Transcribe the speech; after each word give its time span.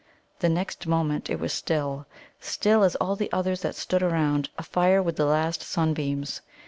The 0.39 0.49
next 0.49 0.87
moment 0.87 1.29
it 1.29 1.39
was 1.39 1.53
still 1.53 2.07
still 2.39 2.83
as 2.83 2.95
all 2.95 3.15
the 3.15 3.31
others 3.31 3.61
that 3.61 3.75
stood 3.75 4.01
around, 4.01 4.49
afire 4.57 4.99
with 4.99 5.15
the 5.15 5.25
last 5.25 5.61
sunbeams. 5.61 6.41